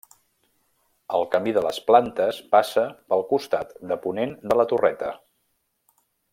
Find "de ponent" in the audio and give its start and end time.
3.93-4.35